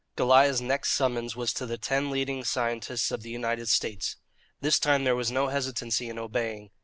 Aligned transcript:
Goliah's 0.15 0.59
next 0.61 0.93
summons 0.93 1.35
was 1.35 1.53
to 1.53 1.67
the 1.67 1.77
ten 1.77 2.09
leading 2.09 2.43
scientists 2.43 3.11
of 3.11 3.21
the 3.21 3.29
United 3.29 3.69
States. 3.69 4.15
This 4.59 4.79
time 4.79 5.03
there 5.03 5.15
was 5.15 5.29
no 5.29 5.49
hesitancy 5.49 6.09
in 6.09 6.17
obeying. 6.17 6.71